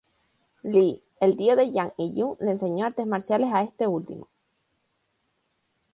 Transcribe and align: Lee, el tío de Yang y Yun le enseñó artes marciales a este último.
Lee, 0.63 1.03
el 1.19 1.37
tío 1.37 1.55
de 1.55 1.69
Yang 1.71 1.93
y 1.99 2.15
Yun 2.15 2.35
le 2.39 2.49
enseñó 2.49 2.87
artes 2.87 3.05
marciales 3.05 3.53
a 3.53 3.61
este 3.61 3.85
último. 3.85 4.27